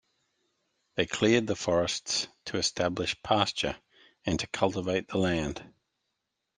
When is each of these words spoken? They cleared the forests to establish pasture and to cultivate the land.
They 0.95 1.05
cleared 1.05 1.45
the 1.45 1.55
forests 1.55 2.27
to 2.45 2.57
establish 2.57 3.21
pasture 3.21 3.75
and 4.25 4.39
to 4.39 4.47
cultivate 4.47 5.09
the 5.09 5.19
land. 5.19 5.63